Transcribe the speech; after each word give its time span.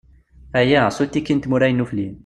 Aya, 0.59 0.81
s 0.95 0.97
uttiki 1.03 1.33
n 1.33 1.39
tmura 1.39 1.67
yennuflin. 1.69 2.13